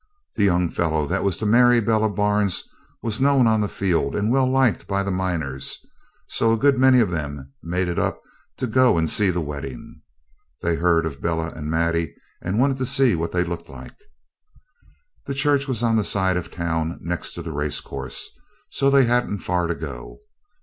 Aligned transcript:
The 0.33 0.43
young 0.45 0.67
fellow 0.71 1.05
that 1.05 1.23
was 1.23 1.37
to 1.37 1.45
marry 1.45 1.79
Bella 1.79 2.09
Barnes 2.09 2.63
was 3.03 3.21
known 3.21 3.45
on 3.45 3.61
the 3.61 3.67
field 3.67 4.15
and 4.15 4.31
well 4.31 4.49
liked 4.51 4.87
by 4.87 5.03
the 5.03 5.11
miners, 5.11 5.77
so 6.27 6.51
a 6.51 6.57
good 6.57 6.79
many 6.79 6.99
of 7.01 7.11
them 7.11 7.53
made 7.61 7.87
it 7.87 7.99
up 7.99 8.19
to 8.57 8.65
go 8.65 8.97
and 8.97 9.07
see 9.07 9.29
the 9.29 9.41
wedding. 9.41 10.01
They'd 10.63 10.79
heard 10.79 11.05
of 11.05 11.21
Bella 11.21 11.51
and 11.55 11.69
Maddie, 11.69 12.15
and 12.41 12.57
wanted 12.59 12.77
to 12.77 12.85
see 12.87 13.13
what 13.15 13.31
they 13.31 13.43
looked 13.43 13.69
like. 13.69 13.95
The 15.27 15.35
church 15.35 15.67
was 15.67 15.83
on 15.83 15.97
the 15.97 16.03
side 16.03 16.35
of 16.35 16.45
the 16.45 16.49
town 16.55 16.97
next 17.03 17.35
the 17.35 17.51
racecourse, 17.51 18.27
so 18.71 18.89
they 18.89 19.05
hadn't 19.05 19.43
far 19.43 19.67
to 19.67 19.75
go. 19.75 20.17